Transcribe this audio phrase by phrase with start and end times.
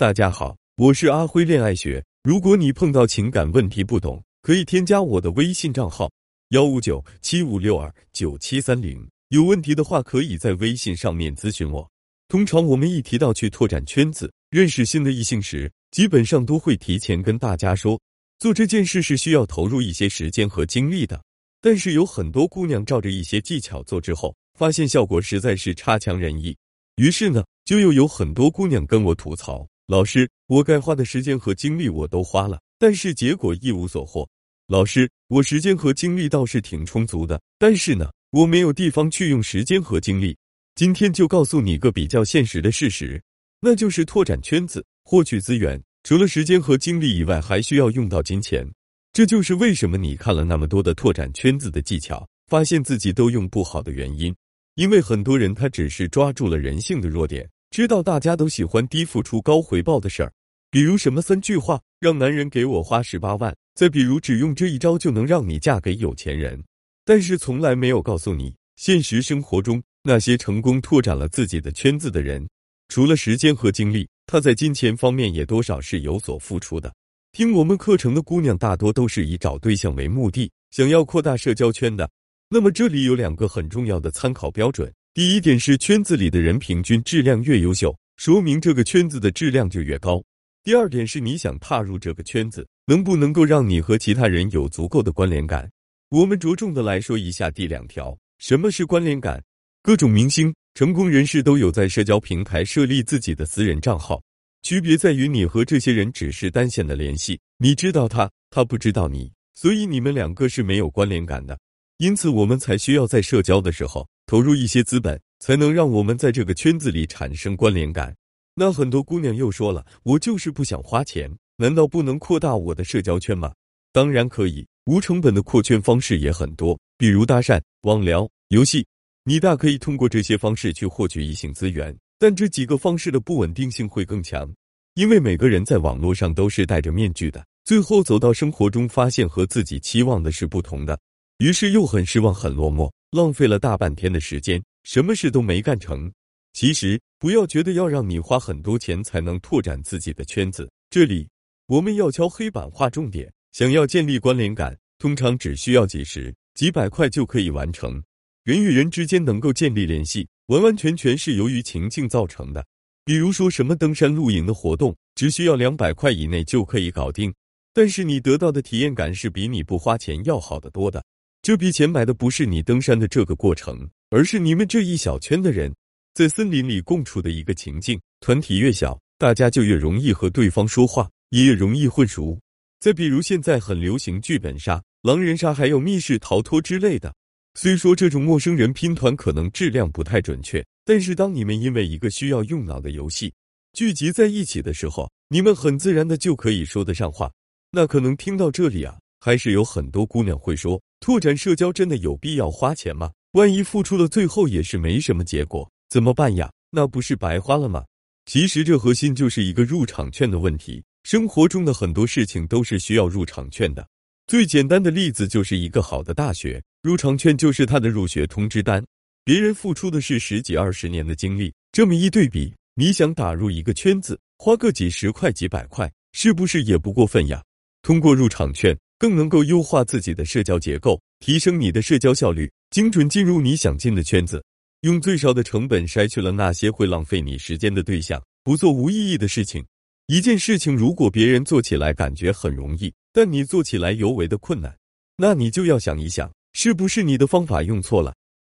[0.00, 2.02] 大家好，我是阿辉恋爱学。
[2.22, 6.10] 如果你碰到情感问题不懂，可以添加我的微信账号
[6.52, 9.06] 幺五九七五六二九七三零。
[9.28, 11.86] 有问题的话，可以在微信上面咨询我。
[12.28, 18.00] 通常我们一提到去拓展圈子、认识新的异性时，基本上都会提前跟大家说，
[18.38, 21.22] 做这件事是需要投入一些时间和精力的。
[21.60, 26.56] 但是有很多姑娘照着一些技巧做之后，发现效果实在是差强人意，
[26.96, 29.68] 于是呢，就又有很多姑娘跟我吐槽。
[29.90, 34.24] 老师，我该花的时间和精力我都花了，但是结果一无所获。
[34.68, 40.36] 老师，我时间和精力倒是挺充足的，但是呢，我没有地方去用时间和精力。
[40.76, 43.20] 今天就告诉你个比较现实的事实，
[43.60, 48.64] 那就是拓展圈子、获取资源，除了时间和精力以外，还需要用到金钱。
[49.12, 54.32] 这就是为什么你看了那么多的拓展圈子的技巧，发现自己都用不好的原因。
[54.76, 57.44] 因为很多人他只是抓住了人性的弱点。
[57.70, 60.32] 知道大家都喜欢低付出高回报的事儿，
[60.72, 66.60] 比如什么三句话让男人给我花十八万，再比如只用这一招就能让你嫁给有钱人，
[67.04, 72.44] 但是从来没有告诉你，现实生活中那些成功拓展了自己的圈子的人，
[72.88, 76.92] 除了时间和精力，他在金钱方面也多少是有所付出的。
[77.30, 82.10] 听我们课程的姑娘大多都是以找对象为目的，想要扩大社交圈的。
[82.48, 84.92] 那么这里有两个很重要的参考标准。
[85.20, 90.24] 第一点是圈子里的人平均质量越优秀，说明这个圈子的质量就越高。
[90.64, 95.70] 第二点是你想踏入这个圈子，能不能够让你和其他人有足够的关联感？
[96.08, 99.44] 我们着重的来说一下第两条，什么是关联感？
[99.82, 104.22] 各种明星、成功人士都有在社交平台设立自己的私人账号，
[104.62, 111.58] 区别在于你和这些人只是单线的联系，你知道他，他不知道你，所以你们两个是没有关联感的。
[111.98, 114.08] 因此，我们才需要在社交的时候。
[114.30, 118.14] 投入一些资本，才能让我们在这个圈子里产生关联感。
[118.54, 123.52] 那很多姑娘又说了，我就是不想花钱，难道不能扩大我的社交圈吗？
[123.92, 128.86] 当然可以，无成本的扩圈方式也很多，比如搭讪、网聊、游戏，
[129.24, 131.92] 你大可以通过这些方式去获取异性资源。
[132.16, 134.48] 但这几个方式的不稳定性会更强，
[134.94, 140.96] 因为每个人在网络上都是戴着面具的，最后走到生活中，发现和自己期望的是不同的，
[141.38, 142.88] 于是又很失望、很落寞。
[143.10, 146.10] 浪费了大半天的时间，什么事都没干成。
[146.52, 151.28] 其实不要觉得要让你花很多钱才能拓展自己的圈子，这里
[151.66, 153.32] 我们要敲黑板画重点。
[153.50, 158.00] 想要建立关联感，通常只需要几十、几百块就可以完成。
[158.44, 162.64] 人与人之间能够建立联系，完完全全是由于情境造成的。
[163.04, 167.34] 比如说什么登山露营的活动，只需要两百块以内就可以搞定，
[167.74, 171.04] 但是你得到的体验感是比你不花钱要好得多的。
[171.50, 173.76] 这笔钱买的不是你登山的这个过程，
[174.10, 175.74] 而是你们这一小圈的人
[176.14, 178.00] 在森林里共处的一个情境。
[178.20, 182.38] 团体越小，大家就越容易和对方说话，也越容易混熟。
[182.78, 187.12] 再比如现在很流行剧本杀、狼人杀，还有密室逃脱之类的。
[187.58, 193.34] 虽说这种陌生人拼团可能质量不太准确，但是当你们因为一个需要用脑的游戏
[193.72, 197.28] 聚集在一起的时候，你们很自然的就可以说得上话。
[197.72, 198.96] 那可能听到这里啊。
[199.20, 203.12] 还是有很多姑娘会说，拓展社交真的有必要花钱吗？
[203.32, 206.50] 万一付出了，最后也是没什么结果，怎么办呀？
[206.70, 207.84] 那不是白花了吗？
[208.24, 210.82] 其实这核心就是一个入场券的问题。
[211.04, 213.86] 生活中的很多事情都是需要入场券的。
[214.26, 218.84] 最简单的例子就是一个好的大学，入场券就是他的入学通知单。
[219.24, 227.42] 别人付出的是十几二十年的精力，这么一对比，你想打入一个圈子，花个几十块、几百块，是不是也不过分呀？
[227.82, 228.76] 通过入场券。
[229.00, 234.44] 更能够优化自己的社交结构，提升你的社交效率，精准进入你想进的圈子，
[234.82, 239.64] 用最少的成本筛去了那些会浪费你时间的对象，不做无意义的事情。
[240.08, 244.76] 一件事情如果别人做起来感觉很容易，但你做起来尤为的困难，
[245.16, 248.14] 那你就要想一想，是不是你的方法用错了？